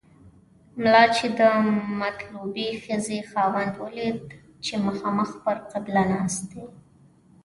ملا 0.81 1.03
چې 1.15 1.25
د 1.39 1.41
مطلوبې 2.01 2.67
ښځې 2.83 3.19
خاوند 3.29 3.73
ولید 3.83 4.19
چې 4.65 4.73
مخامخ 4.87 5.29
پر 5.43 5.57
قبله 5.71 6.03
ناست 6.11 6.41
دی. 6.51 6.63